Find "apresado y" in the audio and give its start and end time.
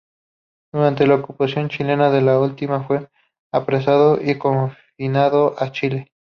3.53-4.35